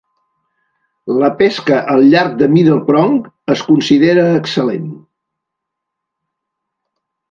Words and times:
La 1.23 1.29
pesca 1.41 1.81
al 1.97 2.07
llarg 2.15 2.33
de 2.41 2.49
Middle 2.55 2.79
Prong 2.89 3.15
es 3.57 3.65
considera 3.71 4.27
excel·lent. 4.41 4.93